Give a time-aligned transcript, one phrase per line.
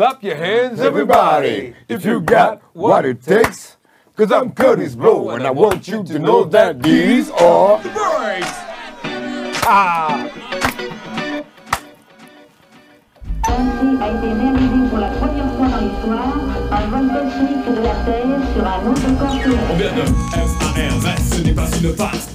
[0.00, 3.76] Clap your hands, everybody, if you got what it takes.
[4.16, 8.46] Cause I'm Curtis Blow, and I want you to know that these are the birds.
[9.66, 10.26] Ah!
[13.46, 16.32] Ainsi a été réalisé pour la première fois dans l'histoire
[16.72, 19.36] un vol cosmique de la Terre sur un autre corps.
[19.70, 22.28] On vient de F-A-R-S, ce n'est pas une farce.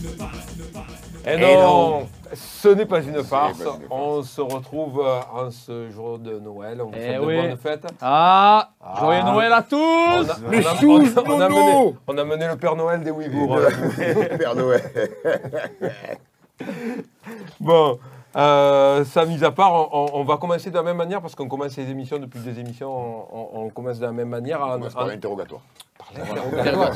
[1.26, 2.08] Et Et non, non.
[2.36, 3.58] Ce n'est pas une farce.
[3.58, 3.80] pas une farce.
[3.90, 6.82] On se retrouve euh, en ce jour de Noël.
[6.82, 7.42] On vous Eh souhaite de oui.
[7.42, 7.88] bonnes fêtes.
[8.02, 9.00] Ah, Ah.
[9.00, 11.56] Joyeux Noël à On tous a, on Les a- choux, on a- on a Nono.
[11.56, 13.58] mené, on a mené le Père Noël des Ouïghours.
[14.38, 14.84] Père Noël.
[17.60, 18.00] Bon,
[18.36, 21.76] euh, ça mis à part, on, va commencer de la même manière parce qu'on commence
[21.78, 22.90] les émissions depuis deux émissions.
[22.92, 24.62] On, on- on commence de la même manière.
[24.62, 25.62] en- On commence par l'interrogatoire.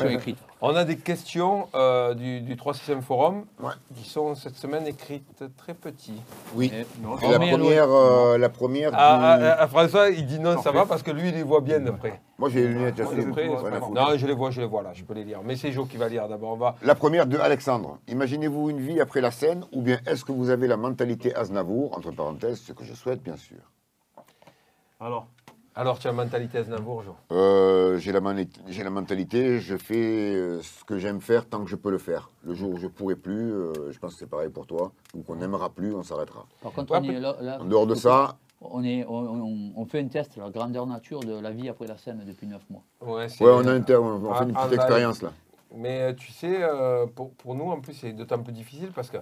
[0.10, 0.38] Écrite.
[0.62, 3.72] On a des questions euh, du, du 3 6 Forum Ouais.
[3.96, 6.22] qui sont cette semaine écrites très petits.
[6.54, 6.72] Oui.
[6.74, 6.82] Eh,
[7.26, 11.12] Et la première, euh, la première du- François, il dit non, ça va parce que
[11.12, 12.22] lui, il les voit bien d'après.
[12.38, 13.48] Moi j'ai les lunettes, de près.
[13.48, 15.40] Non, je les vois, je les vois là, je peux les lire.
[15.44, 16.52] Mais c'est Jo qui va lire d'abord.
[16.54, 16.76] On va.
[16.82, 17.98] La première de Alexandre.
[18.08, 21.98] Imaginez-vous une vie après la scène ou bien est-ce que vous avez la mentalité Aznavour,
[21.98, 23.58] entre parenthèses, ce que je souhaite bien sûr?
[25.02, 25.28] Alors,
[25.80, 27.16] Alors, tu as la mentalité Aznavour, Jo.
[27.32, 31.78] Euh, j'ai la, la mentalité, je fais euh, ce que j'aime faire tant que je
[31.78, 32.32] peux le faire.
[32.44, 35.22] Le jour où je pourrai plus, euh, je pense que c'est pareil pour toi, ou
[35.24, 36.46] qu'on n'aimera plus, on s'arrêtera.
[36.62, 40.02] Par contre, Ouais, on, est là, là- En dehors de ça, on, est, on, fait
[40.02, 42.84] un test, la grandeur nature de la vie après la scène depuis 9 mois.
[43.00, 45.32] Ouais, on, a un on Ah, fait une ah, petite là, expérience là.
[45.74, 49.20] Mais tu sais, euh, pour, pour nous, en plus, c'est d'autant plus difficile parce que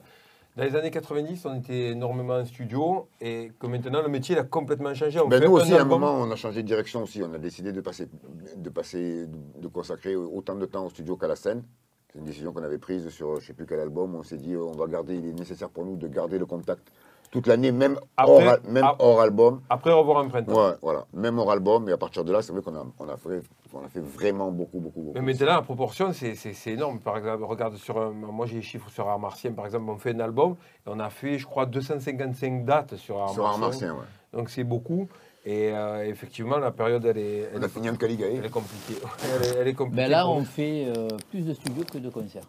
[0.57, 4.39] dans les années 90, on était énormément en studio et que maintenant, le métier il
[4.39, 5.19] a complètement changé.
[5.19, 7.21] On Ben, nous aussi, à un moment, on a changé de direction aussi.
[7.21, 8.09] On a décidé de passer,
[8.55, 11.63] de passer, de consacrer autant de temps au studio qu'à la scène.
[12.11, 14.15] C'est une décision qu'on avait prise sur je ne sais plus quel album.
[14.15, 16.91] On s'est dit, on va garder, il est nécessaire pour nous de garder le contact
[17.31, 19.61] toute l'année, même, Après- hors, al- même ap- hors album.
[19.69, 20.53] Après revoir un printemps.
[20.53, 21.87] Ouais, voilà, même hors album.
[21.89, 23.41] Et à partir de là, c'est vrai qu'on a, on a, fait,
[23.73, 25.13] on a fait vraiment beaucoup, beaucoup, beaucoup.
[25.19, 26.35] Mais maintenant, la proportion, c'est-
[26.71, 26.99] énorme.
[26.99, 29.97] Par exemple, regarde sur un- moi j'ai les chiffres sur Art Martien, par exemple, on
[29.97, 30.55] fait un album
[30.85, 33.87] et on a fait, je crois, 255 dates sur Art Sur Art Martien.
[33.87, 34.07] Martien, ouais.
[34.39, 35.07] Donc c'est beaucoup.
[35.45, 38.49] Et euh, effectivement, la période, elle est, elle On a est, fini en elle est
[38.49, 38.95] compliquée.
[39.23, 40.01] Elle est, elle est compliquée.
[40.03, 42.43] Ben là, on fait euh, plus de studios que de concerts.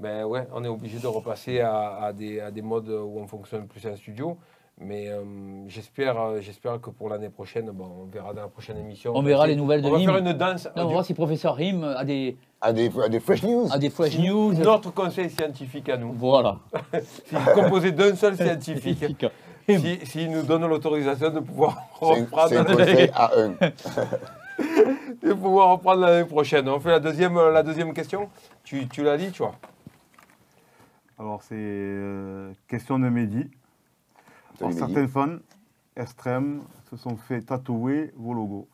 [0.00, 3.26] Ben ouais, on est obligé de repasser à, à des, à des modes où on
[3.26, 4.38] fonctionne plus en studio.
[4.82, 5.20] Mais euh,
[5.68, 9.12] j'espère, euh, j'espère que pour l'année prochaine, bon, on verra dans la prochaine émission.
[9.14, 10.68] On verra les nouvelles de On va faire une danse.
[10.74, 13.68] On va voir si professeur Rim a des, À des, à des fresh news.
[13.70, 14.54] a des flash news.
[14.54, 16.14] Notre conseil scientifique à nous.
[16.14, 16.56] Voilà.
[17.26, 19.26] C'est composé d'un seul scientifique.
[19.68, 23.48] S'il si, nous donne l'autorisation de pouvoir reprendre un l'année conseil à un.
[25.28, 26.66] de pouvoir reprendre l'année prochaine.
[26.70, 28.30] On fait la deuxième, la deuxième question.
[28.64, 29.54] Tu, tu la lis, tu vois.
[31.20, 33.46] Alors c'est euh, question de Mehdi.
[34.58, 34.78] Alors, Mehdi.
[34.78, 35.36] certains fans
[35.94, 38.68] extrêmes se sont fait tatouer vos logos,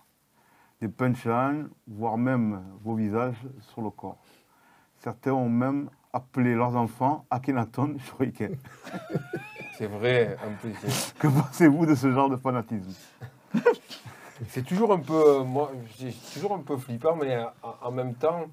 [0.80, 3.42] des punchlines, voire même vos visages
[3.72, 4.18] sur le corps.
[5.00, 8.56] Certains ont même appelé leurs enfants Akhenaton Shuriken.
[9.76, 11.12] C'est vrai, en plus.
[11.18, 12.94] Que pensez-vous de ce genre de fanatisme?
[14.48, 17.38] C'est toujours un peu, moi, c'est toujours un peu flippant, mais
[17.82, 18.46] en même temps,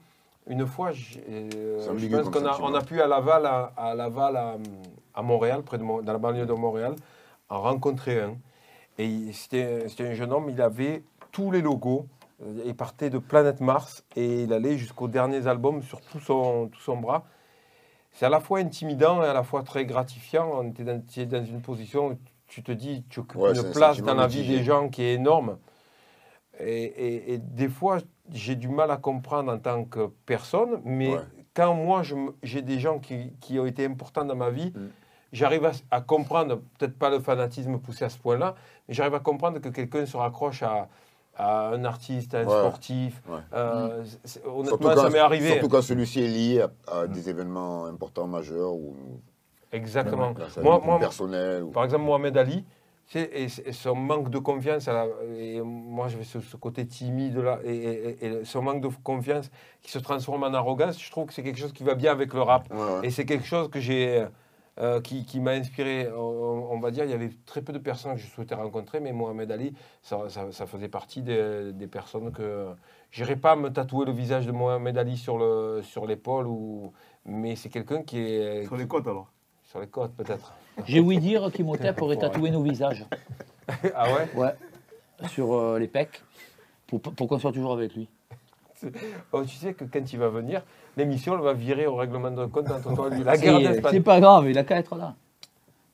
[0.48, 1.50] une fois, euh,
[1.98, 4.58] je pense qu'on a, on a pu à Laval, à, à Laval, à,
[5.14, 6.96] à Montréal, près de dans la banlieue de Montréal,
[7.50, 8.36] en rencontrer un.
[8.98, 12.06] Et c'était, un jeune homme, il avait tous les logos.
[12.44, 16.68] euh, Il partait de Planète Mars et il allait jusqu'aux derniers albums sur tout son,
[16.68, 17.24] tout son bras.
[18.12, 20.48] C'est à la fois intimidant et à la fois très gratifiant.
[20.54, 23.54] On était dans, tu es dans une position où tu te dis, tu occupes Ouais,
[23.54, 25.58] une un place dans la vie des gens qui est énorme.
[26.60, 27.98] Et, et- et des fois,
[28.32, 31.20] j'ai du mal à comprendre en tant que personne, mais Ouais.
[31.54, 32.02] quand moi,
[32.42, 34.88] j'ai des gens qui, qui ont été importants dans ma vie, Mm.
[35.34, 38.56] j'arrive à, à comprendre, peut-être pas le fanatisme poussé à ce point-là,
[38.88, 40.88] mais j'arrive à comprendre que quelqu'un se raccroche à,
[41.36, 42.52] à un artiste, à un Ouais.
[42.60, 43.22] sportif.
[43.28, 43.40] Ouais.
[43.54, 45.50] Euh, Surtout honnêtement, quand, ça m'est arrivé.
[45.52, 48.96] surtout quand celui-ci est lié à, à des événements importants, majeurs, ou
[49.72, 50.36] Exactement.
[50.62, 50.80] Moi,
[51.64, 52.64] ou- Par exemple, Mohamed Ali,
[53.16, 57.38] et, et son manque de confiance, à la- et moi j'avais ce, ce côté timide
[57.38, 59.52] là, et, et- et son manque de confiance
[59.82, 62.34] qui se transforme en arrogance, je trouve que c'est quelque chose qui va bien avec
[62.34, 62.68] le rap.
[62.74, 63.08] Ouais, ouais.
[63.08, 64.26] Et c'est quelque chose que j'ai,
[64.80, 66.10] euh, qui, qui m'a inspiré.
[66.12, 69.00] On, on va dire, il y avait très peu de personnes que je souhaitais rencontrer,
[69.00, 72.70] mais Mohamed Ali, ça, ça- ça faisait partie des, des personnes que.
[73.12, 76.92] J'irai pas me tatouer le visage de Mohamed Ali sur le sur l'épaule, ou,
[77.26, 78.64] mais c'est quelqu'un qui est.
[78.66, 79.28] Sur les côtes alors
[79.66, 80.52] Sur les côtes, peut-être.
[80.86, 83.06] J'ai ouï dire qu'Imhotep aurait tatoué nos visages.
[83.96, 84.30] ah ouais?
[84.36, 85.28] Ouais.
[85.30, 86.22] Sur euh, les pecs.
[86.88, 88.08] Pour, pour qu'on soit toujours avec lui.
[89.32, 90.62] Oh, tu sais que quand il va venir,
[90.98, 93.24] l'émission va virer au règlement de compte entre toi et lui.
[93.24, 93.92] La guerre C'est d'Espagne.
[93.94, 95.16] c'est pas grave, il a qu'à être là.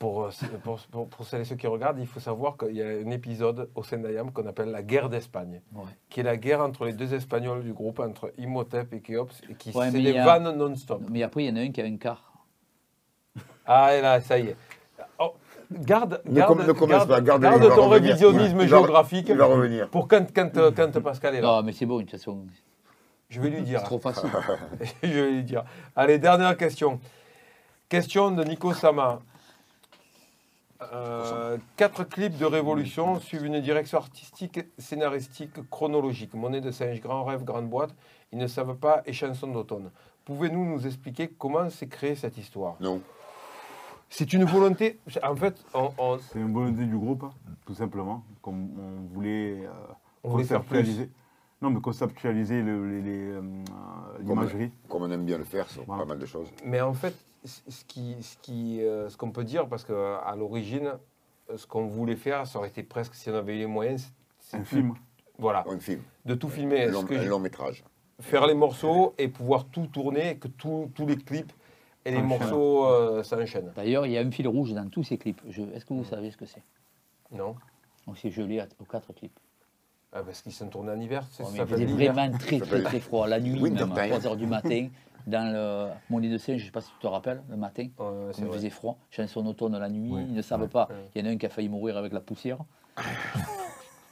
[0.00, 0.30] Pour, euh,
[0.64, 3.10] pour, pour, pour celles et ceux qui regardent, il faut savoir qu'il y a un
[3.10, 5.84] épisode au Sendayam qu'on appelle la guerre d'Espagne, Ouais.
[6.08, 9.54] qui est la guerre entre les deux Espagnols du groupe, entre Imhotep et Khéops, et
[9.54, 11.02] qui Ouais, c'est des a- vannes non-stop.
[11.10, 12.32] Mais après, il y en a un qui a un quart.
[13.66, 14.56] Ah, et là, ça y est.
[15.72, 17.90] Garde, Ne garde, ne commence garde- pas, garde- ton revenir.
[17.90, 19.88] révisionnisme Il géographique Il va revenir.
[19.88, 21.46] pour quand, quand, euh, quand Pascal est là.
[21.46, 22.44] Non, mais c'est bon, de toute façon.
[23.28, 23.78] Je vais lui dire.
[23.78, 24.28] C'est trop facile.
[25.04, 25.62] Je vais lui dire.
[25.94, 26.98] Allez, dernière question.
[27.88, 29.20] Question de Nico Sama.
[30.92, 36.32] Euh, quatre clips de Révolution suivent une direction artistique, scénaristique, chronologique.
[36.34, 37.94] Monnaie de singe, grand rêve, grande boîte.
[38.32, 39.90] Ils ne savent pas et chanson d'automne.
[40.24, 42.76] Pouvez-nous nous expliquer comment s'est créée cette histoire?
[42.80, 43.00] Non.
[44.12, 44.98] C'est une volonté.
[45.22, 47.30] En fait, on, on- C'est une volonté du groupe, hein,
[47.64, 48.24] tout simplement.
[48.42, 49.70] Comme on voulait, euh,
[50.24, 50.78] On voulait faire plus.
[50.82, 51.10] conceptualiser-
[51.62, 53.40] Non, mais conceptualiser le- les- les, euh,
[54.20, 54.72] l'imagerie.
[54.88, 56.02] Comme on aime bien le faire sur Voilà.
[56.02, 56.48] pas mal de choses.
[56.64, 57.14] Mais en fait,
[57.44, 60.92] c- ce qui, ce qui, euh, ce qu'on peut dire, parce qu'à l'origine,
[61.54, 64.56] ce qu'on voulait faire, ça aurait été presque, si on avait eu les moyens, c'est-
[64.56, 64.94] Un film.
[65.38, 66.84] Voilà, Un film, de tout filmer.
[66.84, 67.82] un long, que un j'ai- long métrage.
[68.20, 71.52] faire les morceaux et pouvoir tout tourner, que tout- tous les clips
[72.04, 72.28] et les S'enchaînent.
[72.28, 73.72] morceaux euh, s'enchaînent.
[73.76, 75.40] D'ailleurs, il y a un fil rouge dans tous ces clips.
[75.48, 76.62] Je- Est-ce que vous savez ce que c'est?
[77.32, 77.54] Non
[78.06, 79.38] Donc, C'est gelé à- aux quatre clips.
[80.12, 82.66] Ah, Parce qu'ils sont tournés en hiver, c'est Ouais, ça il faisait vraiment très Ça
[82.66, 83.28] très très froid.
[83.28, 84.14] La nuit, même à time.
[84.18, 84.88] 3h du matin,
[85.26, 87.86] dans le Monnaie de Singe, je ne sais pas si tu te rappelles, le matin,
[88.38, 90.24] il faisait froid, chanson automne la nuit, Oui.
[90.28, 90.88] ils ne savent pas.
[90.90, 90.96] Ouais.
[91.14, 92.58] Il y en a un qui a failli mourir avec la poussière.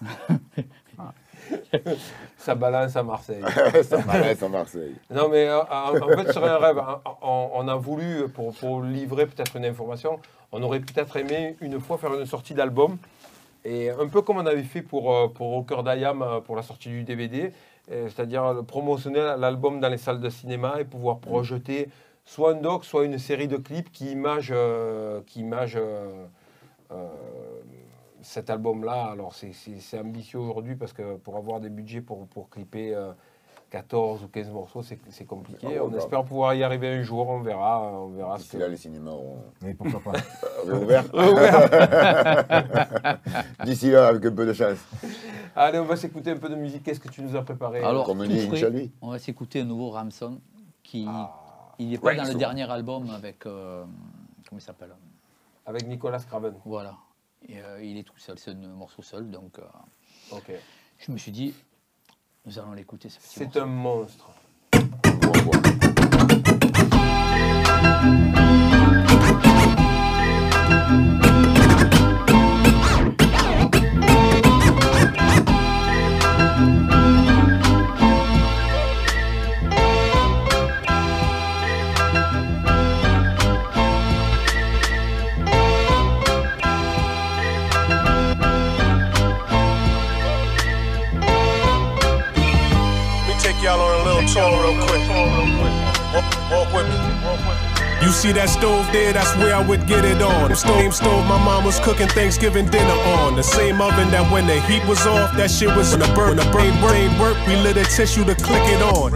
[2.37, 3.43] Ça balance à Marseille.
[3.83, 4.95] ça m'arrête à Marseille.
[5.11, 6.79] Non, mais euh, en fait, serait un rêve.
[6.79, 7.01] hein.
[7.23, 10.21] On, on a voulu, pour, pour livrer peut-être une information,
[10.53, 12.97] on aurait peut-être aimé une fois faire une sortie d'album.
[13.65, 16.63] Et un peu comme on avait fait pour, euh, pour Au cœur d'Ayam pour la
[16.63, 17.53] sortie du DVD,
[17.91, 21.89] euh, c'est-à-dire promotionner l'album dans les salles de cinéma et pouvoir projeter
[22.29, 26.27] soit un doc, soit une série de clips qui imagent, euh, qui imagent euh,
[26.93, 27.07] euh,
[28.23, 29.11] cet album-là.
[29.13, 33.13] Alors c'est- ambitieux aujourd'hui parce que pour avoir des budgets pour, pour clipper euh,
[33.71, 35.67] 14 ou 15 morceaux, c'est compliqué.
[35.79, 35.99] Ah on grave.
[35.99, 37.83] espère pouvoir y arriver un jour, on verra.
[37.83, 38.57] On verra ce que...
[38.57, 40.13] là, les cinémas auront Mais pourquoi pas.
[43.65, 44.79] D'ici là, avec un peu de chance.
[45.55, 46.83] Allez, on va s'écouter un peu de musique.
[46.83, 48.81] Qu'est-ce que tu nous as préparé Alors, Comme tout dit frais, Inch'Allah.
[49.03, 50.39] on va s'écouter un nouveau Ramson
[50.83, 51.07] qui.
[51.09, 51.35] Ah,
[51.79, 53.45] il n'est pas dans le dernier album avec.
[53.47, 53.85] euh,
[54.49, 54.95] comment il s'appelle?
[55.67, 56.55] Avec Nicolas Craven.
[56.65, 56.95] Voilà.
[57.47, 59.63] Et, euh, il est tout seul, c'est un morceau seul, donc euh,
[60.33, 60.51] Ok.
[60.99, 61.55] je me suis dit,
[62.45, 63.61] nous allons l'écouter ce petit C'est morceau.
[63.61, 64.31] un monstre.
[64.75, 65.98] On va
[98.29, 99.13] see that stove there?
[99.13, 100.51] That's where I would get it on.
[100.51, 103.37] The same stove my mom was cooking Thanksgiving dinner on.
[103.37, 106.37] The same oven that when the heat was off, that shit was in a burn.
[106.37, 109.13] The brain brain work, we lit a tissue to click it on.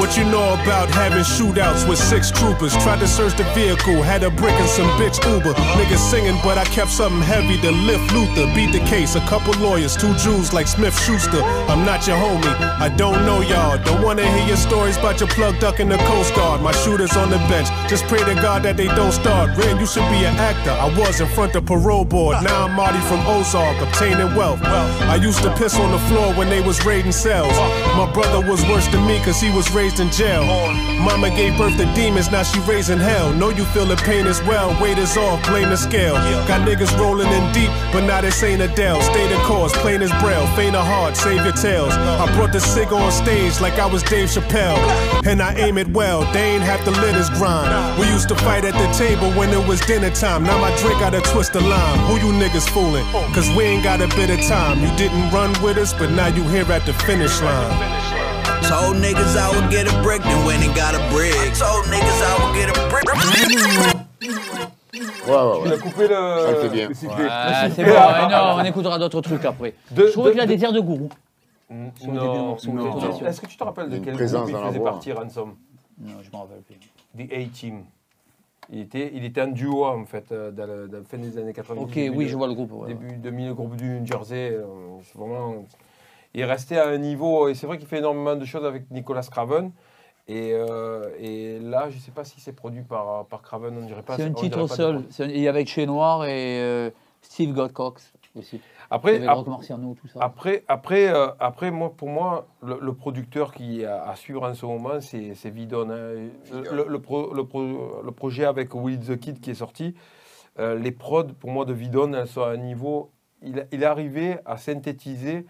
[0.00, 2.72] What you know about having shootouts with six troopers?
[2.84, 5.52] Tried to search the vehicle, had a brick and some bitch Uber.
[5.76, 8.46] Niggas singing, but I kept something heavy to lift Luther.
[8.54, 11.42] Beat the case, a couple lawyers, two Jews like Smith Schuster.
[11.68, 13.76] I'm not your homie, I don't know y'all.
[13.84, 16.62] Don't wanna hear your stories about your plug duck in the Coast Guard.
[16.62, 19.56] My shooters on the bench, just pray to God that they don't start.
[19.56, 20.70] Ren, you should be an actor.
[20.70, 22.42] I was in front of parole board.
[22.42, 24.62] Now I'm Marty from Ozark, obtaining wealth.
[24.62, 27.56] I used to piss on the floor when they was raiding cells.
[27.96, 30.44] My brother was worse than me cause he was raised in jail.
[31.02, 33.32] Mama gave birth to demons, now she raising hell.
[33.32, 34.70] Know you feel the pain as well.
[34.82, 36.14] Weight is off, blame the scale.
[36.46, 39.00] Got niggas rolling in deep, but now this ain't Adele.
[39.02, 40.46] Stay the course, plain as braille.
[40.56, 41.92] Faint of heart, save your tails.
[41.94, 44.78] I brought the cig on stage like I was Dave Chappelle.
[45.26, 47.98] And I aim it well, they ain't have to let us grind.
[47.98, 50.42] We used to fight at the table when it was dinner time.
[50.44, 51.98] Now my drink got a twist of lime.
[52.08, 53.04] Who you niggas fooling?
[53.34, 54.80] Cause we ain't got a bit of time.
[54.80, 57.72] You didn't run with us, but now you here at the finish line.
[58.68, 61.34] Told niggas I would get a brick, then went and got a brick.
[61.56, 63.04] Told niggas I would get a brick.
[65.28, 65.68] Ouais, ouais, Tu ouais.
[65.68, 66.68] l'as coupé Ça le fait le.
[66.70, 66.88] bien.
[67.30, 69.74] Ah, c'est bon, ouais, non, on écoutera d'autres trucs après.
[69.90, 71.08] De- je trouve de- qu'il a de- des airs de gourou.
[71.70, 72.56] Non, non.
[72.58, 73.28] ça.
[73.28, 75.54] Est-ce que tu te rappelles de quel présence groupe il dans la faisait partie Ransom
[76.00, 76.76] Non, je m'en rappelle plus.
[77.26, 77.84] The A-Team.
[78.70, 81.38] Il était, il était un duo en fait euh, dans, le, dans la fin des
[81.38, 81.82] années 90.
[81.84, 82.72] Ok, début oui, de- je vois le groupe.
[82.72, 82.88] ouais.
[82.88, 84.50] Début 2000, le groupe du New Jersey.
[84.52, 84.66] euh,
[85.04, 85.64] c'est vraiment,
[86.34, 88.90] il est resté à un niveau, et c'est vrai qu'il fait énormément de choses avec
[88.90, 89.70] Nicolas Craven.
[90.30, 93.86] Et, euh, et là, je ne sais pas si c'est produit par, par Craven, on
[93.86, 94.16] dirait pas.
[94.16, 95.02] C'est un dirait titre pas seul.
[95.08, 96.90] C'est un- Et avec Chez Noir et euh,
[97.22, 98.60] Steve Godcox aussi.
[98.90, 100.18] Après, Marciano, tout ça.
[100.22, 104.54] Après, après, euh, après moi, pour moi, le, le producteur qui a à suivre en
[104.54, 105.90] ce moment, c'est c'est Vidon.
[105.90, 106.28] hein.
[106.72, 109.94] Le, le pro- le pro- le projet avec Will the Kid qui est sorti,
[110.58, 113.10] euh, les prods, pour moi, de Vidon, elles sont à un niveau.
[113.42, 115.44] Il, il est arrivé à synthétiser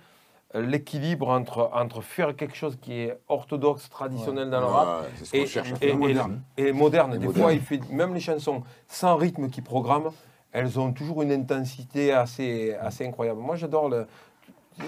[0.54, 5.46] euh, l'équilibre entre, entre faire quelque chose qui est orthodoxe, traditionnel dans le rap, et,
[5.46, 5.72] cherche.
[5.80, 6.40] et- et- moderne.
[6.56, 7.14] et moderne.
[7.14, 7.42] Et Des moderne.
[7.44, 10.10] fois, il fait même les chansons sans rythme qu'il programme,
[10.52, 13.40] elles ont toujours une intensité assez, assez incroyable.
[13.40, 14.06] Moi, j'adore le-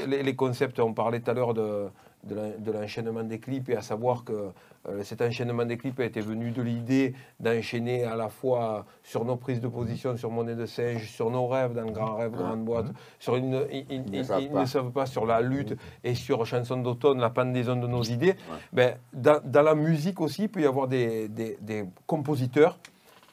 [0.07, 0.79] les, les concepts.
[0.81, 1.89] On parlait tout à l'heure de,
[2.25, 4.51] de l'en- de l'enchaînement des clips, et à savoir que
[4.89, 9.37] euh, cet enchaînement des clips été venu de l'idée d'enchaîner à la fois sur nos
[9.37, 12.65] prises de position, sur Monnaie de singe, sur nos rêves dans le Grand Rêve, Grande
[12.65, 12.87] Boîte,
[13.19, 14.61] sur une, ils, ils- Ils ne ils- savent pas.
[14.61, 18.37] ne savent pas sur la lutte et sur Chanson d'automne, la pendaison de nos idées.
[18.73, 22.79] Ben, dans, dans la musique aussi, il peut y avoir des, des- des compositeurs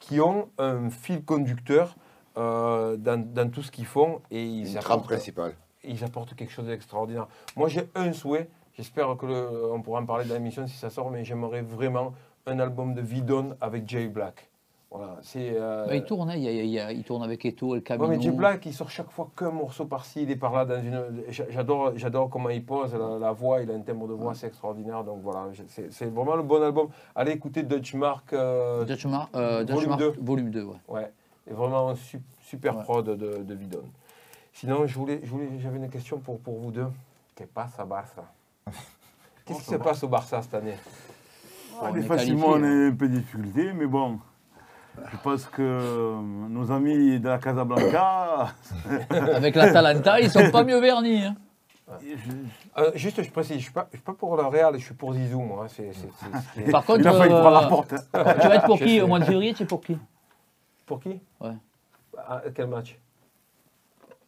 [0.01, 1.95] qui ont un fil conducteur
[2.37, 5.53] euh, dans, dans tout ce qu'ils font et ils Une apportent, principale.
[5.83, 7.27] ils apportent quelque chose d'extraordinaire.
[7.55, 10.89] Moi, j'ai un souhait, j'espère que le- on pourra en parler dans l'émission si ça
[10.89, 12.13] sort, mais j'aimerais vraiment
[12.45, 14.49] un album de Vidon avec Jay Black.
[14.89, 15.51] Voilà, c'est.
[15.53, 17.73] euh, Bah, il tourne, hein, il, y a- il y a- il tourne avec Eto,
[17.75, 18.07] El Ouais, Camino.
[18.07, 20.81] mais Jay Black, il sort chaque fois qu'un morceau par-ci, il est par là dans
[20.81, 21.23] une.
[21.27, 24.31] j'a- J'adore, j'adore comment il pose la, la voix, il a un timbre de voix
[24.31, 25.03] assez extraordinaire.
[25.03, 26.87] Donc voilà, c'est, c'est vraiment le bon album.
[27.15, 28.31] Allez écouter Dutch Mark.
[28.31, 30.13] euh, Dutch Mar- euh, Dutch Volume Mar- 2.
[30.21, 30.75] Volume 2, ouais.
[30.87, 31.11] ouais,
[31.49, 31.93] et vraiment
[32.43, 32.83] super Ouais.
[32.83, 33.83] prod de, de Vidon.
[34.53, 36.87] Sinon, je voulais, je voulais, j'avais une question pour, pour vous deux.
[37.35, 38.23] Qu'est-ce passe à Barça?
[39.45, 40.75] Qu'est-ce qui se passe au Barça cette année?
[41.81, 44.19] On est facilement, un peu de difficulté, mais bon.
[45.11, 46.15] Je pense que euh,
[46.49, 48.47] nos amis de la Casablanca,
[49.35, 51.23] Avec l'Atalanta, ils sont pas mieux vernis.
[51.25, 51.35] hein.
[52.01, 54.73] je- Euh, Juste, je précise, je ne suis, pas- je suis pas pour le Real,
[54.79, 55.65] je suis pour Zizou, moi.
[55.65, 57.89] hein, c'est- Par contre, il a failli euh, prendre la porte.
[57.91, 58.95] tu vas être pour Je qui?
[58.95, 59.01] Sais.
[59.01, 59.97] au mois de février Tu es pour qui?
[60.87, 61.51] Pour qui Ouais.
[62.17, 62.97] À quel match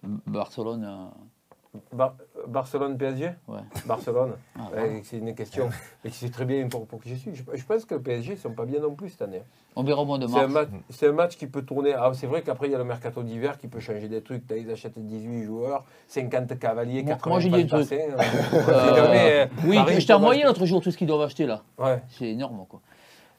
[0.04, 0.86] Barcelone.
[0.86, 2.16] euh, Bar-
[2.48, 3.60] Barcelone PSG Ouais.
[3.86, 4.34] Barcelone.
[4.58, 5.70] Ah, Ouais, c'est une question.
[6.04, 7.36] Mais c'est très bien pour, pour qui je suis.
[7.36, 9.42] Je, je pense que le PSG ne sont pas bien non plus cette année.
[9.76, 10.54] On verra au mois de C'est un, mars.
[10.72, 11.94] match, c'est un match qui peut tourner.
[11.94, 14.44] Ah, c'est vrai qu'après, il y a le mercato d'hiver qui peut changer des trucs.
[14.56, 17.90] Ils achètent 18 joueurs, 50 cavaliers, Moi- 80 moi, j'ai dit un truc.
[17.90, 18.08] passés.
[18.12, 18.18] Euh,
[18.70, 21.62] euh, oui, Paris, je t'ai ils envoyé l'autre jour tout ce qu'ils doivent acheter là.
[21.78, 22.02] Ouais.
[22.10, 22.82] C'est énorme quoi.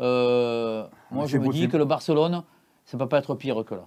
[0.00, 1.72] Euh, moi C'est je me dis possible.
[1.72, 2.42] que le Barcelone,
[2.84, 3.86] ça peut pas être pire que là.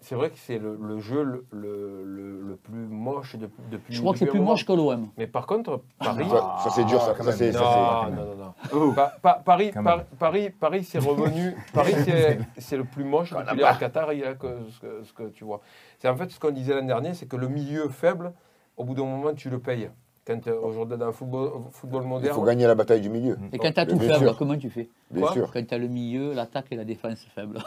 [0.00, 3.94] C'est vrai que c'est le, le jeu le, le, le- le plus moche de- depuis.
[3.96, 4.52] Je crois que c'est plus moment.
[4.52, 5.08] moche que l'OM.
[5.18, 6.24] Mais par contre, Paris.
[6.30, 7.14] Ça, ça, c'est dur, ça.
[7.16, 7.38] quand ça, même.
[7.38, 7.66] c'est- ça, Non,
[8.04, 8.92] c'est- non, non, non.
[8.94, 10.04] Pa- pa- Paris, Par-.
[10.16, 11.52] Paris, Paris, c'est revenu.
[11.74, 15.02] Paris, c'est c'est le plus moche depuis les Qatar il y a que ce, que
[15.02, 15.60] ce que tu vois.
[15.98, 18.32] C'est en fait ce qu'on disait l'an dernier, c'est que le milieu faible,
[18.76, 19.90] au bout d'un moment, tu le payes.
[20.24, 23.36] Quand euh, aujourd'hui dans le football, football Il moderne, faut gagner la bataille du milieu,
[23.52, 24.88] Et quand tu as tout faible, comment tu fais?
[25.10, 25.50] Bien sûr.
[25.52, 27.58] Quand tu as le milieu, l'attaque et la défense faibles.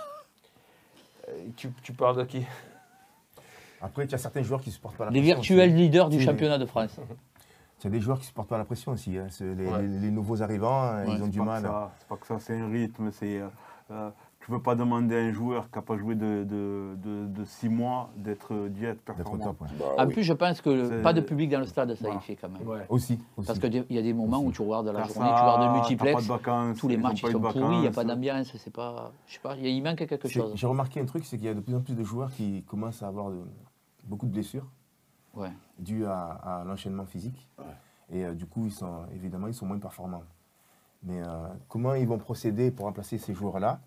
[1.31, 2.45] Euh, tu, tu parles de qui
[3.81, 5.35] Après, tu as certains joueurs qui ne supportent pas la Les pression.
[5.41, 5.77] virtuels aussi.
[5.77, 6.99] leaders du championnat de France.
[7.79, 9.17] Tu as des joueurs qui ne supportent pas la pression aussi.
[9.17, 9.25] hein.
[9.39, 9.81] Les, Ouais.
[9.81, 11.63] les- les nouveaux arrivants, hein, Ouais, ils ont du mal.
[11.97, 13.09] C'est pas que ça, c'est un rythme.
[13.11, 13.47] C'est, euh,
[13.89, 14.11] euh,
[14.43, 17.27] tu ne peux pas demander à un joueur qui n'a pas joué de, de, de,
[17.27, 19.45] de six mois d'être d'y être D'être au performant.
[19.45, 19.61] top.
[19.61, 19.67] ouais.
[19.79, 20.13] Bah En oui.
[20.13, 22.17] plus, je pense que le- pas de public dans le stade, ça Voilà.
[22.19, 22.67] y fait quand même.
[22.67, 22.85] Ouais.
[22.89, 23.19] Aussi.
[23.37, 23.47] aussi.
[23.47, 25.73] Parce qu'il y a des moments où tu regardes la journée, ça, tu regardes le
[25.79, 28.03] multiplex, pas de vacances, tous les matchs ils sont de pourris, il n'y a pas
[28.03, 29.11] d'ambiance, c'est pas.
[29.27, 30.51] Je sais pas, il manque quelque chose.
[30.55, 32.63] j'ai remarqué un truc, c'est qu'il y a de plus en plus de joueurs qui
[32.63, 33.43] commencent à avoir de-
[34.05, 34.65] beaucoup de blessures
[35.35, 35.51] Ouais.
[35.79, 36.31] dues à,
[36.61, 37.47] à l'enchaînement physique.
[38.11, 40.23] Et euh, du coup, ils sont, évidemment, ils sont moins performants.
[41.03, 43.79] Mais euh, comment ils vont procéder pour remplacer ces joueurs-là?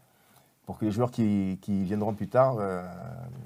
[0.67, 2.57] Pour que les joueurs qui, qui viendront plus tard.
[2.59, 2.83] euh,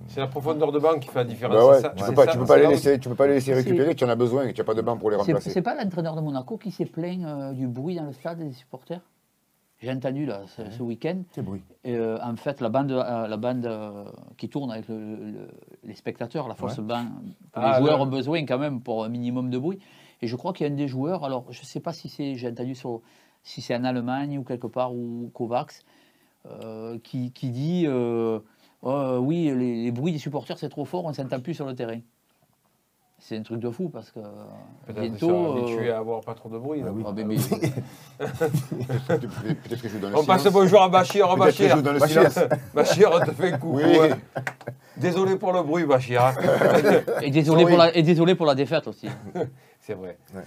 [0.07, 1.57] C'est la profondeur de banc qui fait la différence.
[1.57, 2.99] Bah ouais, c'est ça- tu c'est peux pas, ça- tu peux pas c'est les laisser,
[3.01, 3.95] tu peux pas les laisser C'est- récupérer.
[3.95, 5.51] Tu en as besoin, tu n'as pas de banc pour les remplacer.
[5.51, 8.53] c'est pas l'entraîneur de Monaco qui s'est plaint euh, du bruit dans le stade des
[8.53, 9.01] supporters?
[9.81, 11.23] J'ai entendu là, ce, ce week-end.
[11.33, 11.63] C'est bruit.
[11.85, 14.05] Et, euh, en fait, la bande, euh, la bande euh,
[14.37, 15.49] qui tourne avec le- le-
[15.85, 16.85] les spectateurs, la force Ouais.
[16.85, 19.79] band, que Ah, les joueurs ont besoin quand même pour un minimum de bruit.
[20.21, 22.09] Et je crois qu'il y a un des joueurs, alors je ne sais pas si
[22.09, 23.03] c'est, j'ai entendu sur,
[23.45, 25.83] si c'est en Allemagne ou quelque part, ou Kovacs, euh,
[27.05, 28.39] qui, qui dit euh,
[28.83, 31.67] Oh, oui, les, les bruits des supporters c'est trop fort, on ne s'entend plus sur
[31.67, 31.99] le terrain.
[33.21, 34.21] C'est un truc de fou parce que
[34.93, 35.57] bientôt.
[35.59, 36.81] euh, à avoir pas trop de bruit.
[36.83, 36.93] Ah là.
[36.93, 37.03] oui.
[37.05, 37.37] ah, mais- mais-
[38.19, 41.29] Peut-être que je joue dans le On passe bonjour à Bachir.
[41.33, 41.77] Je Bachir.
[42.73, 43.11] Bachir.
[43.13, 43.77] on te fait un coucou.
[43.79, 43.99] Oui.
[43.99, 44.11] ouais.
[44.97, 46.23] Désolé pour le bruit, Bachir.
[46.25, 46.35] hein.
[47.23, 49.09] et, désolé pour la, et désolé pour la défaite aussi.
[49.81, 50.17] C'est vrai.
[50.35, 50.43] Ouais.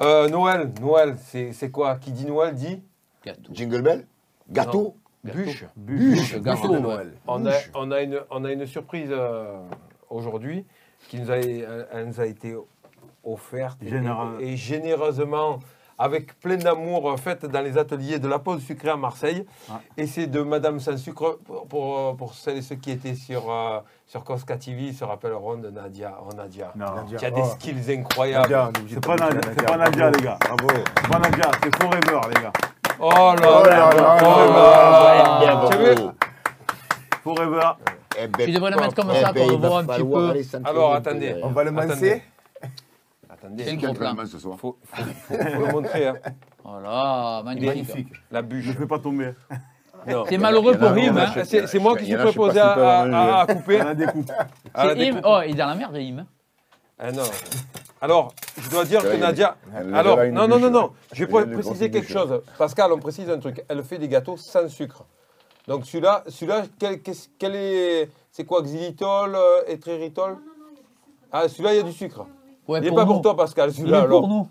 [0.00, 1.96] Euh, Noël, Noël, c'est c'est quoi?
[1.96, 2.82] Qui dit Noël dit
[3.24, 3.50] Gâteau.
[3.52, 4.06] Jingle Bell?
[4.50, 4.94] Gâteau?
[5.32, 5.64] Bûche.
[5.76, 6.80] Bûche Gâteau, de ouais.
[6.80, 7.12] Noël.
[7.26, 9.58] On a, on, a une, on a une surprise euh,
[10.10, 10.64] aujourd'hui
[11.08, 12.56] qui nous a, elle nous a été
[13.24, 15.58] offerte et- Général- et, généreusement
[15.98, 19.46] avec plein d'amour euh, faite dans les ateliers de la pause sucrée à Marseille.
[19.70, 19.80] Ah.
[19.96, 23.14] Et c'est de Madame Sans Sucre, pour, pour, euh, pour celles et ceux qui étaient
[23.14, 26.18] sur, euh, sur Cosca TV, ils se rappelleront de Nadia.
[26.22, 26.70] Oh Nadia,
[27.16, 27.46] qui a des Oh.
[27.58, 28.54] skills incroyables.
[28.90, 30.38] C'est pas dire Nadia, c'est pas Nadia, les gars.
[30.38, 30.68] Bravo.
[31.00, 32.52] C'est pas Nadia, c'est Forever, les gars.
[32.98, 36.12] Oh là Oh là là là oh là là là.
[37.22, 37.60] Forever.
[38.18, 39.84] Eh ben, Tu devrais le mettre comme eh ça ben, pour il va voir un
[39.84, 40.60] petit peu.
[40.64, 41.20] Alors, attendez.
[41.20, 41.44] derrière.
[41.46, 42.22] On va le mancer.
[43.28, 44.14] Attendez, C'est le Quel gros plan.
[44.26, 46.06] ce soir faut, faut, faut- faut le montrer.
[46.06, 46.14] hein.
[46.64, 47.68] Voilà, magnifique.
[47.68, 48.08] Magnifique.
[48.30, 48.66] La Je bûche.
[48.68, 49.32] ne fais pas tomber.
[50.28, 51.16] C'est malheureux pour Im.
[51.16, 51.32] hein.
[51.36, 53.80] Ah, C'est moi qui suis je si à, à couper.
[53.80, 54.94] À la C'est Im.
[54.94, 55.20] découpe.
[55.24, 56.24] Oh, il est dans la merde, Im.
[56.98, 57.22] Ah non.
[58.00, 59.56] Alors, je dois dire que il Nadia.
[59.74, 60.90] elle Alors, non, non, non, non.
[61.12, 62.42] Je vais Il préciser quelque chose.
[62.58, 63.64] Pascal, on précise un truc.
[63.68, 65.04] Elle fait des gâteaux sans sucre.
[65.66, 70.36] Donc celui-là, celui-là, quel, est, c'est quoi, xylitol, euh, étréritol
[71.32, 72.26] Ah, celui-là, il y a du sucre.
[72.68, 73.14] Ouais, il n'est pas nous.
[73.14, 74.04] pour toi, Pascal, Il celui-là.
[74.04, 74.28] est pour alors.
[74.28, 74.48] nous.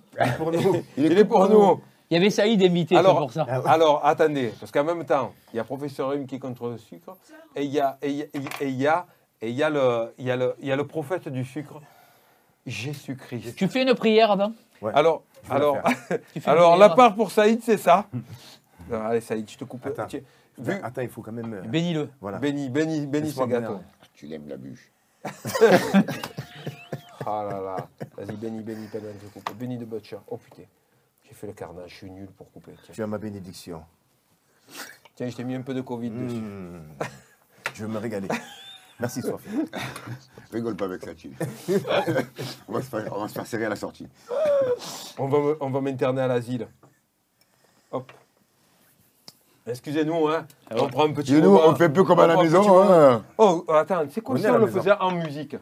[0.98, 1.82] Il est pour nous.
[2.10, 3.44] Il y avait Saïd invité, c'est Alors, pour ça.
[3.66, 6.78] alors, attendez, parce qu'en même temps, il y a Professeur Hume qui est contre le
[6.78, 7.16] sucre,
[7.56, 8.26] et il y a, et il y a,
[8.62, 9.06] et il y a,
[9.42, 11.44] et il y a le, il y a le, il y a le prophète du
[11.44, 11.82] sucre,
[12.66, 13.56] Jésus-Christ.
[13.56, 14.92] Tu fais une prière avant Ouais.
[14.94, 15.78] Alors, vais la alors,
[16.34, 18.08] Tu fais une alors la part pour Saïd, c'est ça.
[18.90, 19.84] Non, allez, Saïd, je te coupe.
[19.88, 20.06] Attends.
[20.60, 21.54] Vu, Attends, il faut quand même.
[21.54, 22.10] euh, Bénis-le.
[22.22, 22.38] Voilà.
[22.38, 23.74] bénis, bénis, bénis ce gâteau.
[23.78, 23.80] bénir.
[24.14, 24.92] Tu l'aimes la bûche.
[27.28, 27.76] Ah là là,
[28.16, 29.58] vas-y, bénis, bénis, que je coupe.
[29.58, 30.18] Bénis de Butcher.
[30.28, 30.62] Oh putain,
[31.24, 32.74] j'ai fait le carnage, je suis nul pour couper.
[32.84, 33.84] Tiens, Tu as ma bénédiction.
[35.16, 36.36] Tiens je t'ai mis un peu de Covid dessus.
[36.36, 36.84] Mmh.
[37.74, 38.28] Je vais me régaler.
[39.00, 39.50] Merci, Sophie.
[40.54, 41.34] Rigole pas avec ça, Chill.
[42.68, 44.08] on, va se faire, on va se faire serrer à la sortie.
[45.18, 46.68] On va, on va m'interner à l'asile.
[47.92, 48.12] Hop.
[49.68, 50.46] Excusez-nous, hein.
[50.72, 51.62] On prend un petit nous, moment.
[51.68, 52.84] on fait peu comme à la maison.
[52.84, 53.24] Hein.
[53.38, 54.80] Oh, attends, c'est quoi On est si à on le maison.
[54.80, 55.56] faisait en musique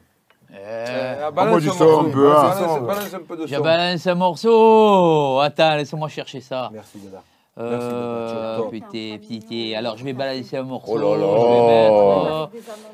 [0.51, 1.99] Eh, Euh, balance un son morceau.
[2.07, 2.81] un peu, hein.
[2.81, 3.61] Balance, un peu de Je son.
[3.63, 5.39] balance un morceau.
[5.39, 6.69] Attends, laisse-moi chercher ça.
[6.73, 7.23] Merci, Dada.
[7.59, 9.77] Euh, putain, putain.
[9.77, 10.93] Alors, je vais balancer un morceau.
[10.93, 11.27] Oh là là.
[11.39, 11.93] Je vais mettre.
[11.93, 12.47] euh,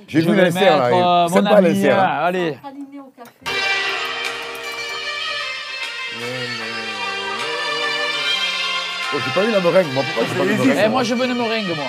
[0.08, 1.28] J'ai je vu l'insert mettre, euh, là.
[1.30, 2.00] mon C'est pas ami, l'insert.
[2.00, 2.18] hein.
[2.24, 2.58] Allez.
[9.12, 10.04] Oh, j'ai pas eu la meringue, moi.
[10.04, 11.86] Pourquoi j'ai pas eu la meringue Eh, moi, je veux une meringue, moi.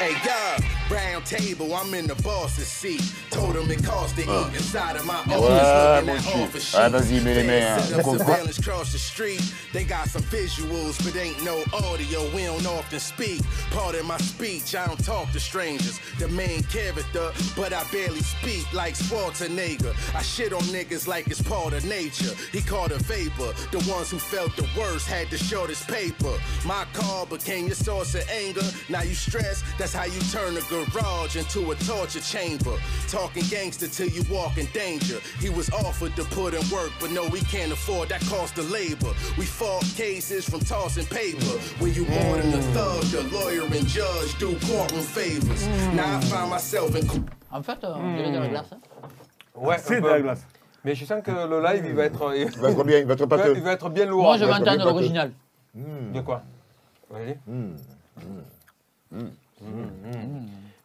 [0.00, 0.56] Hey, yeah,
[0.90, 3.02] round table, I'm in the boss's seat.
[3.30, 5.32] Told him it cost to eat inside of my office.
[5.40, 6.42] Looking at chou.
[6.42, 6.74] offer sheets.
[6.74, 7.80] Ouais, vas-y, mets les mains, hein.
[7.80, 8.26] Set up Comprends.
[8.26, 9.42] surveillance across the street.
[9.72, 12.28] They got some visuals, but ain't no audio.
[12.34, 13.40] We don't often speak.
[13.70, 15.98] Part of my speech, I don't talk to strangers.
[16.18, 19.94] The main character, but I barely speak like Schwarzenegger.
[20.14, 22.34] I shit on niggas like it's part of nature.
[22.52, 23.52] He called a vapor.
[23.72, 26.34] The ones who felt the worst had the shortest paper.
[26.64, 28.62] My car became your source of anger.
[28.88, 30.60] Now you stress, that's how you turn a
[30.92, 32.74] garage into a torture chamber.
[33.08, 35.18] Talking gangster till you walk in danger.
[35.40, 38.70] He was offered to put in work, but no, we can't afford that cost of
[38.70, 39.12] labor.
[39.38, 41.54] We fought cases from tossing paper.
[41.80, 45.66] When you more than a thug, the lawyer and judge do courtroom favors.
[45.94, 47.06] Now I find myself in
[47.52, 48.72] En fait, euh, on dirait de la glace.
[48.72, 48.78] hein.
[49.54, 50.10] Ouais, C'est euh, un de peu.
[50.12, 50.42] la glace.
[50.84, 53.06] Mais je sens que le live, il va être, il Il va être bien, il
[53.06, 53.54] va être va, pâteux.
[53.56, 54.22] il va être bien lourd.
[54.24, 55.32] Moi, je vais entendre ouais, l'original.
[55.74, 56.42] De quoi
[57.10, 57.38] Vas-y.
[57.46, 58.40] J'avoue,
[59.12, 59.24] sais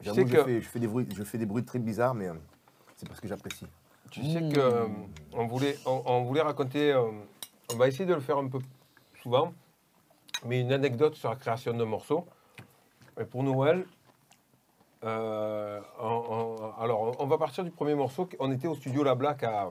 [0.02, 2.34] je, que- fais, je, fais des bruits, je fais des bruits très bizarres, mais euh,
[2.96, 3.65] c'est parce que j'apprécie.
[4.12, 4.88] Tu sais que euh,
[5.34, 7.10] on voulait, on, on voulait raconter, euh,
[7.74, 8.60] on va essayer de le faire un peu
[9.22, 9.54] souvent,
[10.46, 12.26] mais une anecdote sur la création d'un morceau.
[13.20, 13.86] Et pour Noël,
[15.04, 18.28] on- on- alors on va partir du premier morceau.
[18.39, 19.70] On était au studio La Black à,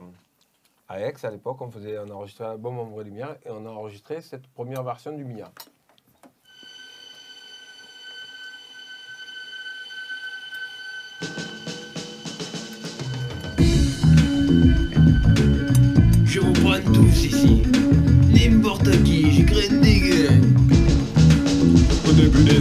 [0.87, 1.61] à Aix à l'époque.
[1.61, 4.83] On faisait, on a enregistré l'album En Vraie Lumière et on a enregistré cette première
[4.83, 5.51] version du Mia.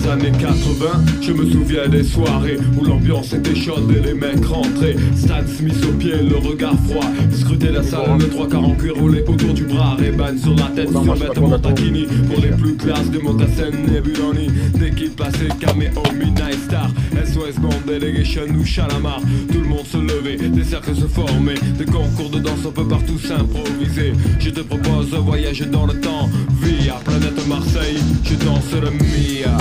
[0.08, 4.44] Des années 80, je me souviens des soirées où l'ambiance était chaude et les mecs
[4.44, 4.96] rentraient.
[5.16, 7.04] Stan Smith au pied, le regard froid.
[7.32, 9.96] Scruter la salle, le trois quarts en cuir roulé autour du bras.
[9.96, 12.06] Reban sur la tête, sur vêtements taquini.
[12.06, 14.48] Pour les plus classes, des mocassins Nebulani.
[14.78, 16.90] Dès qu'il passait, caméo, Midnight Star.
[17.38, 19.20] SOS Band, Delegation ou Chalamar.
[19.52, 21.58] Tout le monde se levait, des cercles se formaient.
[21.78, 24.12] Des concours de danse, on peut partout s'improviser.
[24.40, 26.28] Je te propose un voyage dans le temps.
[26.60, 29.56] Via planète Marseille, je danse le Mia.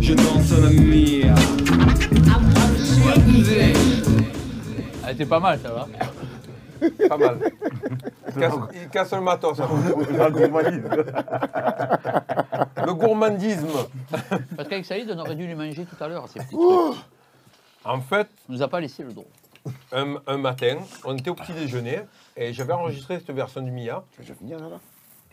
[0.00, 1.34] Je danse le Mia.
[5.06, 5.88] Elle était pas mal, ça va.
[7.08, 7.38] Pas mal.
[8.34, 9.56] Il casse, il casse le matos.
[9.56, 9.68] ça.
[10.16, 10.82] La gourmandise.
[12.86, 13.68] Le gourmandisme.
[14.56, 16.96] Parce qu'avec Saïd, on aurait dû les manger tout à l'heure, ces petits trucs.
[17.84, 19.26] En fait, On nous a pas laissé le droit.
[19.92, 22.00] un, un matin, on était au petit déjeuner
[22.36, 24.04] et j'avais enregistré cette version du Mia.
[24.12, 24.78] Tu vas déjà finir là, là?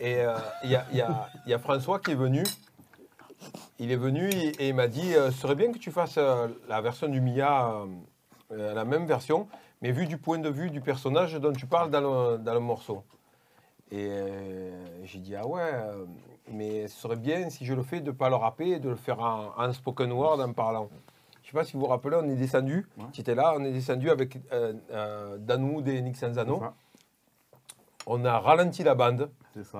[0.00, 2.42] Et euh, il y, a, il y a- il y a François qui est venu.
[3.78, 6.16] Il est venu et, et il m'a dit euh, ce serait bien que tu fasses
[6.18, 7.86] euh, la version du Mia, euh,
[8.52, 9.48] euh, la même version,
[9.82, 12.60] mais vu du point de vue du personnage dont tu parles dans le, dans le
[12.60, 13.02] morceau.
[13.90, 16.04] Et euh, j'ai dit ah ouais, euh,
[16.50, 18.88] mais ce serait bien si je le fais de ne pas le rapper et de
[18.90, 20.88] le faire en, en spoken word en parlant.
[21.42, 23.04] Je ne sais pas si vous vous rappelez, on est descendu, Ouais.
[23.12, 26.60] tu étais là, on est descendu avec euh, euh, Danou des Nick Sanzano.
[28.06, 29.30] On a ralenti la bande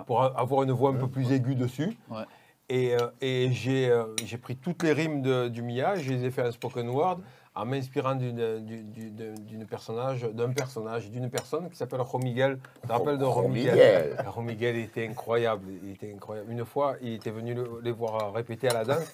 [0.07, 1.97] pour avoir une voix un peu plus aiguë dessus.
[2.11, 2.25] Ouais.
[2.71, 6.51] Et, et j'ai pris toutes les rimes de- du Mia, je les ai fait en
[6.53, 7.19] spoken word
[7.59, 12.59] en m'inspirant d'une du- du- de- d'une personnage, d'un personnage, d'une personne qui s'appelle Romiguel.
[12.83, 14.77] Tu te rappelles de Romiguel Romiguel.
[14.77, 16.51] Était incroyable, il était incroyable.
[16.53, 19.13] Une fois, il était venu le- les voir répéter à la danse.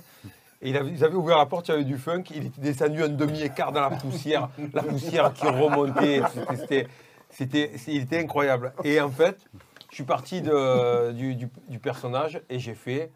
[0.62, 2.60] Et il avait, ils avaient ouvert la porte, il y avait du funk, il était
[2.60, 6.22] descendu un demi-écart dans la poussière, la poussière qui remontait.
[7.30, 8.72] C'était- il était incroyable.
[8.84, 9.36] Et en fait,
[9.90, 13.10] je suis parti de- du, du- du personnage et j'ai fait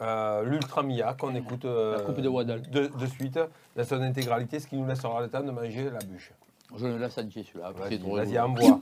[0.00, 2.62] euh, l'Ultra Mia qu'on écoute euh, La coupe de Waddle.
[2.70, 3.38] de, de suite
[3.76, 6.32] dans son intégralité, ce qui nous laissera le temps de manger la bûche.
[6.76, 7.72] Je le laisse entier celui-là.
[7.72, 8.44] Vas-y, c'est trop vas-y, rigolo.
[8.44, 8.80] envoie.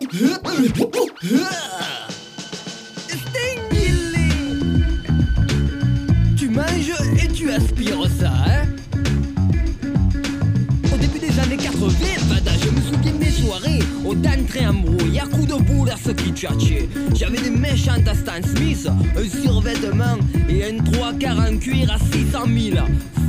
[6.37, 8.66] Tu manges et tu aspires ça, hein?
[14.07, 17.51] Soirées Au d'entrée en brouille, à coups de boule à ce qui tchatchait J'avais des
[17.51, 22.77] méchantes à Stan Smith, un survêtement et un trois quarts en cuir à 600 000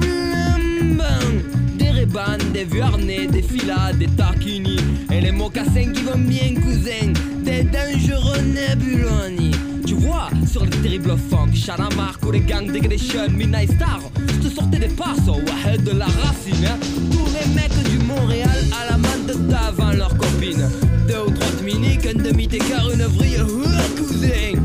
[0.02, 1.44] Flambant
[1.78, 4.78] des rébans, des vieux harnais, des filas, des taquini
[5.12, 7.14] Et les mocassins qui vont bien cousin
[7.44, 9.52] Des dangereux nébuloni
[9.86, 14.54] Tu vois, sur les terribles funk Chalamark ou les gangs Degradation, Midnight Star Je te
[14.54, 16.78] sortais des passes, ouais, de la racine hein.
[17.12, 18.50] Tous les mecs du Montréal
[18.82, 18.97] à la
[19.48, 20.70] d'avant leurs copines
[21.08, 24.57] Deux ou trois mini, qu'un demi-écart, une vrille Ouais, cousin,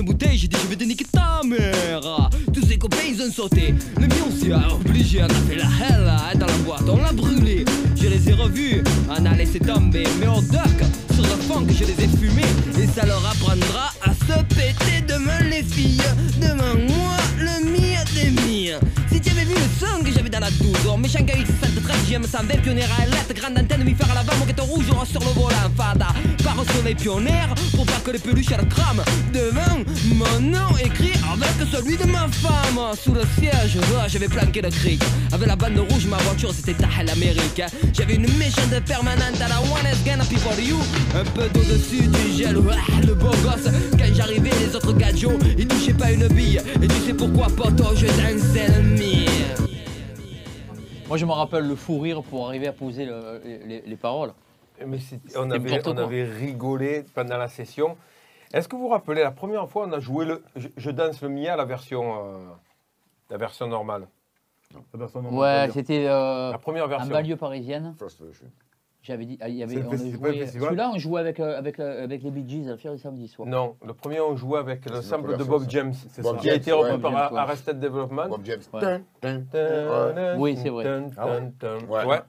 [0.00, 0.56] J'ai cassé une bouteille, j'ai dit
[22.10, 24.86] 713, j'aime ça, belle pionnière à lettre, grande antenne, mi faire à l'avant, moquette rouge,
[24.90, 26.08] on sur le volant, fada.
[26.42, 29.02] Par sur les pionnières, pour pas que les peluches elles crament.
[29.32, 29.78] Devant,
[30.14, 32.80] mon nom écrit avec celui de ma femme.
[33.02, 35.02] Sous le siège, j'avais planqué le cric.
[35.32, 37.62] Avec la bande rouge, ma voiture c'était Tahel Amérique.
[37.92, 40.78] J'avais une méchante permanente à la One S Gonna People You.
[41.14, 43.72] Un peu d'au-dessus du gel, le beau gosse.
[43.92, 46.60] Quand j'arrivais, les autres gadgets, ils touchaient pas une bille.
[46.82, 49.29] Et tu sais pourquoi, poto, je dansais le mire.
[51.10, 54.32] Moi, je me rappelle le fou rire pour arriver à poser le- les, les paroles.
[54.78, 57.96] Mais on, C'était avait, on avait rigolé pendant la session.
[58.52, 61.20] Est-ce que vous vous rappelez, la première fois, on a joué le Je, je danse
[61.20, 62.38] le Mia, la version, euh,
[63.28, 64.06] la version normale?
[64.72, 67.12] La personne normale, Ouais, c'était euh, La première en version.
[67.12, 67.96] banlieue parisienne.
[67.98, 68.46] First version.
[69.02, 72.04] J'avais dit, ah, il y avait, on joué- Celui-là, on jouait avec, euh, avec, euh,
[72.04, 73.48] avec les Bee Gees à le faire le samedi soir.
[73.48, 75.68] Non, le premier, on jouait avec le C'est sample de Bob ça.
[75.70, 76.42] James, C'est Bob ça.
[76.42, 77.38] qui a James, été repris par James, ouais.
[77.38, 78.28] Arrested Development.
[78.28, 78.60] Bob James.
[78.74, 80.36] Ouais.
[80.38, 80.84] Oui, c'est vrai.
[81.16, 81.40] Ah ouais.
[81.40, 81.86] dun, dun.
[81.86, 82.04] Ouais.
[82.04, 82.20] Ouais.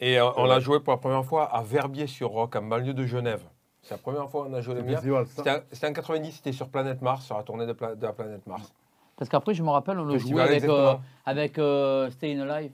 [0.00, 3.42] Et euh, on l'a joué pour la première fois à Verbier-sur-Roc, en banlieue de Genève.
[3.82, 5.32] C'est la première fois qu'on a joué le festival, ça.
[5.36, 8.06] C'était en- C'était en 90, c'était sur Planète Mars, sur la tournée de, Pla- de
[8.06, 8.70] la Planète Mars.
[9.16, 11.00] Parce qu'après, je me rappelle, on le jouait Festival, avec, euh, exactement.
[11.24, 12.70] avec euh, Staying Alive.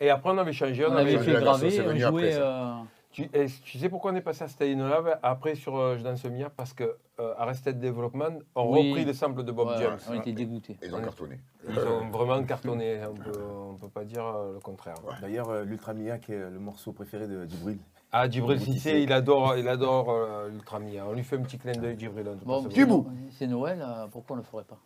[0.00, 0.84] Et après, on avait changé.
[0.86, 2.34] On, On, avait fait graver, on jouait.
[2.34, 2.72] euh,
[3.12, 3.28] Tu,
[3.62, 6.24] tu sais pourquoi on est passé à Stay in Love après sur euh, Je danse
[6.24, 8.88] Mia Parce que euh, Arrested Development ont Oui.
[8.90, 9.98] repris les samples de Bob ouais, James.
[10.10, 10.76] on était dégoûtés.
[10.82, 11.38] Ils ont cartonné.
[11.68, 14.96] Ils ont vraiment cartonné, on peut, on peut pas dire euh, le contraire.
[15.20, 17.78] D'ailleurs, euh, l'Ultra Mia, qui est le morceau préféré de Djibril.
[18.10, 21.04] Ah, Djibril Cissé, il adore, il adore euh, l'Ultra Mia.
[21.08, 22.28] On lui fait un petit clin d'œil, Djibril.
[22.28, 24.78] en tout Bon, c'est Noël, euh, pourquoi on ne le ferait pas?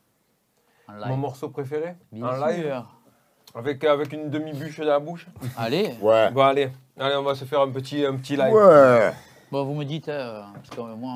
[0.87, 1.07] En live.
[1.09, 1.95] Mon morceau préféré?
[2.13, 2.98] Bien En sûr.
[3.55, 6.31] Avec, avec une demi-bûche dans la bouche Allez, Ouais.
[6.31, 8.53] Bon, allez, allez, on va se faire un petit, un petit live.
[8.53, 9.13] Ouais.
[9.51, 11.13] bon, vous me dites, euh, parce que moi,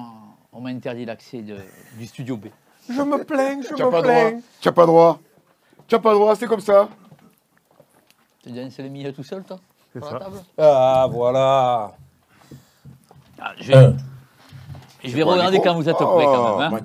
[0.52, 1.56] on m'a interdit l'accès de-
[1.98, 2.46] du studio B.
[2.88, 4.40] Je me plains, je me plains.
[4.60, 5.18] Tu n'as pas droit.
[5.86, 6.88] Tu n'as pas droit, c'est comme ça.
[8.42, 9.58] Tu dansé le milieu tout seul, toi?
[9.92, 10.14] C'est sur ça.
[10.14, 10.36] la table?
[10.58, 11.92] Ah, voilà.
[13.40, 13.92] Ah, Je vais,
[15.04, 16.72] je vais regarder quand vous êtes prêts, quand même.
[16.74, 16.80] hein.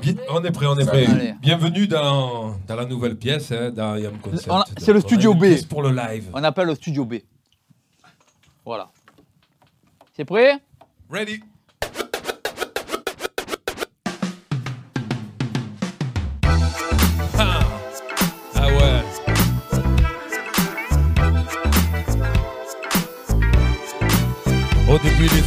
[0.00, 1.34] Bien- On est prêt, on est prêt.
[1.40, 4.50] Bienvenue dans, dans la nouvelle pièce, hein, dans Yam Concept.
[4.78, 5.44] C'est le studio B.
[5.68, 6.30] pour le live.
[6.32, 7.14] On appelle le studio B.
[8.64, 8.90] Voilà.
[10.14, 10.58] C'est prêt?
[11.10, 11.40] Ready.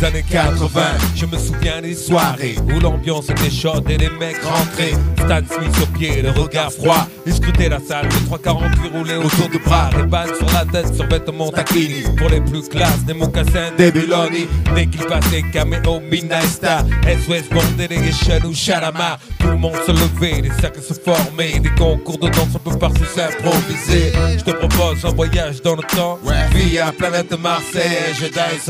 [0.04, 0.82] Des années 80,
[1.16, 4.94] je me souviens des soirées où l'ambiance était chaude et les mecs rentraient.
[5.18, 7.08] Stan Smith sur pied, le regard froid.
[7.26, 9.90] Ils scrutaient la salle, les 340 qui roulaient autour du bras.
[9.96, 12.04] Les balles sur la tête, sur vêtements taquini.
[12.18, 14.48] Pour les plus classes, des mocassins, des Buloni.
[14.76, 16.84] Dès qu'ils passaient, caméo, Midnight Star.
[17.06, 19.20] SOS Band, Delegation ou Chalamar.
[19.40, 21.60] Tout le monde se levait, des cercles se formaient.
[21.60, 24.12] Des concours de danse, on peut partout s'improviser.
[24.38, 26.20] Je te propose un voyage dans le temps.
[26.54, 28.70] Via planète Marseille, je danse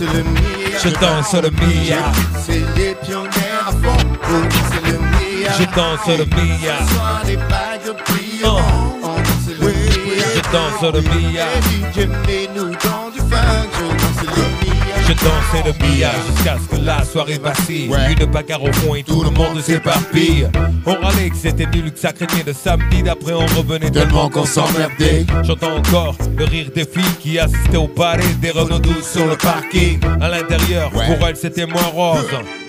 [0.00, 0.78] le Mia.
[0.82, 2.12] Je danse le Mia.
[2.44, 5.52] C'est les pionniers à fond pour danser le Mia.
[5.58, 6.78] Je danse le Mia.
[6.86, 8.62] Ce soir, les bagues brilleront.
[9.02, 10.24] On danse le Mia.
[10.34, 11.46] Je danse le Mia.
[11.62, 13.68] DJ, mets-nous dans du funk.
[13.72, 14.67] Je danse le Mia.
[15.08, 17.90] Je dansais le Mia jusqu'à ce que la soirée vacille.
[18.10, 20.46] Une bagarre au fond et tout le monde s'éparpille.
[20.84, 23.02] On râlait que c'était nul, que ça craignait le samedi.
[23.02, 25.24] D'après, on revenait tellement qu'on s'emmerdait.
[25.44, 29.36] J'entends encore le rire des filles qui assistaient au ballet des Renault 12 sur le
[29.36, 29.98] parking.
[30.20, 32.26] À l'intérieur, pour elles, c'était moins rose.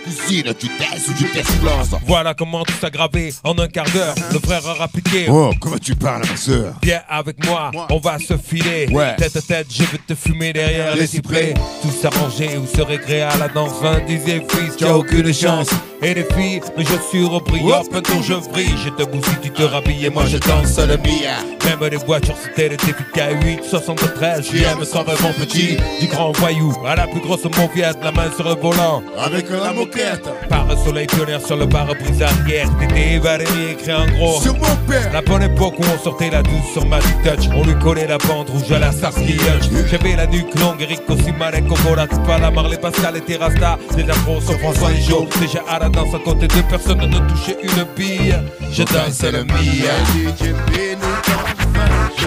[0.10, 1.96] Cuisine, tu testes ou tu t'exploses.
[2.08, 4.16] Voilà comment tout s'aggravait en un quart d'heure.
[4.32, 5.28] Le frère a rappliqué.
[5.30, 8.88] Oh, comment tu parles, ma soeur Viens avec moi, on va se filer.
[8.92, 9.16] Ouais.
[9.18, 11.54] Tête à tête, je vais te fumer derrière les cyprès.
[11.82, 13.74] Tout s'arranger ou se récréer à la danse.
[13.82, 15.70] Vin disait fils, tu as aucune chance.
[16.02, 17.62] Et les filles, mais je suis repris.
[17.62, 18.74] Hop, un tour je vrille.
[18.84, 21.40] Je te bousille, tu te rhabilles et moi je danse le Mia.
[21.66, 24.50] Même les voitures, c'était le TFK 8, 73.
[24.50, 25.78] JM 120 mon petit.
[26.00, 29.04] Du grand voyou à la plus grosse mauviette, la main sur le volant.
[29.18, 30.24] Avec la moquette.
[30.48, 32.70] Par le soleil pionnière sur le pare-brise arrière.
[32.80, 34.42] Tété, Valérie écrit en gros.
[34.42, 35.12] Sur mon père.
[35.12, 38.18] La bonne époque où on sortait la douce sur Magic Touch On lui collait la
[38.18, 42.52] bande rouge à la Starsky Hutch J'avais la nuque longue, Eric aussi, Marek, Cocola Pas
[42.52, 46.20] Marley, Pascal et Terrasta Des afros sur François et Joe Déjà à la danse à
[46.20, 48.36] côté de personne ne touchait une bille
[48.72, 49.96] Je danse le Mia.
[50.16, 50.52] Je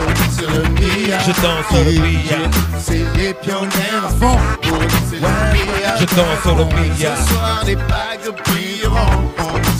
[0.04, 1.18] danse le Mia.
[1.20, 4.38] Je danse le Mia C'est les pionniers à fond.
[4.62, 9.32] Je danse le Mia Ce soir, les bagues brilleront.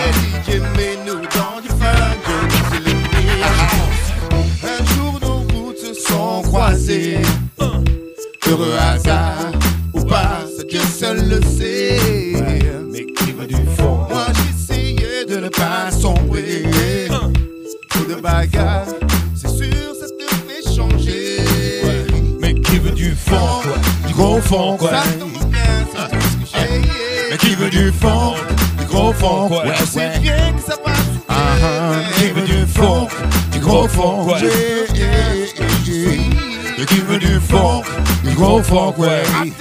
[36.86, 37.82] Qui veut du fond
[38.22, 39.52] Du gros me suis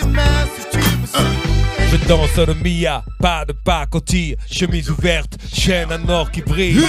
[1.91, 6.82] Je danse le Mia, pas de pacotille, chemise ouverte, chaîne à or qui brille.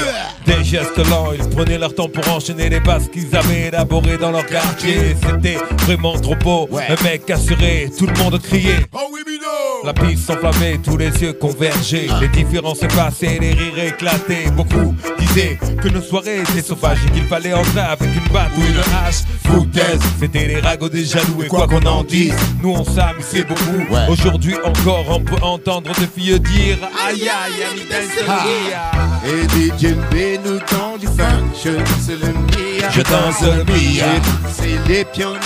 [0.47, 4.33] Des gestes lents, ils prenaient leur temps pour enchaîner les basses qu'ils avaient élaborées dans
[4.33, 5.15] leur quartier.
[5.23, 8.87] C'était vraiment trop beau, un mec assuré, tout le monde criait.
[8.93, 9.21] Oh oui
[9.85, 12.07] La piste s'enflammait, tous les yeux convergeaient.
[12.19, 14.51] Les différences s'effaçaient, les rires éclataient.
[14.57, 18.63] Beaucoup disaient que nos soirées étaient sauvages et qu'il fallait entrer avec une batte ou
[18.63, 19.25] une hache.
[19.45, 23.85] Foutaise, c'était les ragots des jaloux et quoi qu'on en dise, nous on s'amusait beaucoup.
[24.09, 28.25] Aujourd'hui encore, on peut entendre des filles dire Aïe aïe, ami dance
[29.27, 29.95] Et DJ
[30.45, 34.07] nous dans du funk Je danse le Mia Je danse le Mia.
[34.51, 35.39] C'est les pionniers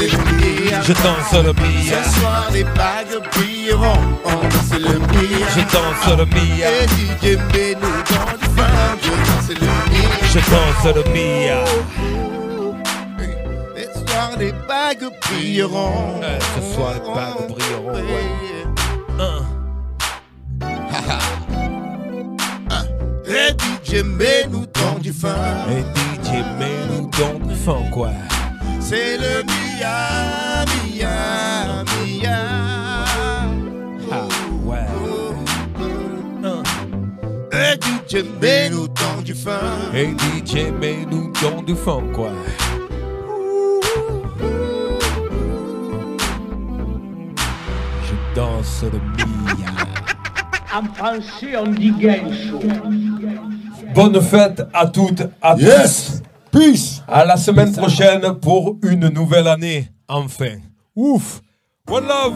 [0.00, 0.39] le
[0.82, 4.00] Je danse le Mia, Ce soir les bagues brilleront.
[4.24, 9.10] On danse le Mia je danse le Mia, Et DJ nous dans du funk Je
[9.10, 11.64] danse le Mia je danse le Mia.
[13.76, 16.20] Ce soir les bagues brilleront.
[16.22, 18.28] Euh, ce soir, les bagues brilleront, ouais.
[19.18, 19.42] Hein.
[23.26, 23.50] Et
[23.92, 24.02] DJ
[24.50, 25.30] nous dans du funk
[25.70, 25.82] Et
[26.26, 28.10] DJ, mets-nous dans du fond quoi.
[28.90, 32.38] C'est le Mia, Mia, Mia
[34.10, 34.26] Ah
[34.64, 34.78] ouais.
[36.42, 36.62] Hein.
[37.52, 42.32] Et DJ mets-nous dans du funk Hey DJ, mets-nous dans du fond quoi.
[48.34, 49.70] danse le Mia.
[50.74, 52.58] En français, on dit Gensho.
[53.94, 56.19] Bonne fête à toutes, à Yes!
[56.52, 57.02] Peace!
[57.06, 59.88] À la semaine prochaine pour une nouvelle année.
[60.08, 60.58] Enfin.
[60.96, 61.40] Ouf.
[61.88, 62.34] One love.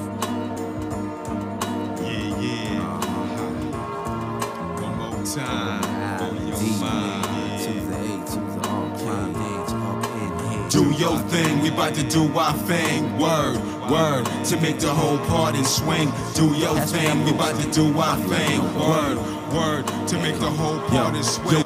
[2.00, 3.00] Yeah, yeah.
[4.80, 5.80] One more time.
[10.70, 13.16] Do your thing, we about to do our thing.
[13.18, 16.10] Word, word, to make the whole party swing.
[16.34, 18.60] Do your thing, we about to do our thing.
[18.74, 19.18] Word,
[19.54, 21.64] word, to make the whole party swing.